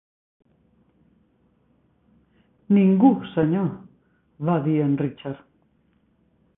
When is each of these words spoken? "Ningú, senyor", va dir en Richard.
"Ningú, 2.79 3.13
senyor", 3.35 3.71
va 4.51 4.59
dir 4.69 4.83
en 4.91 5.01
Richard. 5.07 5.47